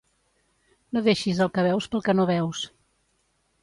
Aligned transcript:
No 0.97 1.03
deixis 1.09 1.43
el 1.47 1.53
que 1.59 1.69
veus 1.69 1.91
pel 1.93 2.07
que 2.09 2.19
no 2.19 2.29
veus. 2.35 2.67